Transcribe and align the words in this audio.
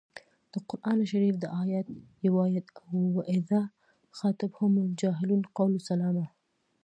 د 0.51 0.53
قران 0.69 0.99
شریف 1.11 1.35
دا 1.39 1.47
ایت 1.59 1.87
یې 2.23 2.29
ووايه 2.31 2.61
و 3.15 3.19
اذا 3.35 3.61
خاطبهم 4.17 4.71
الجاهلون 4.83 5.41
قالو 5.55 5.79
سلاما. 5.89 6.25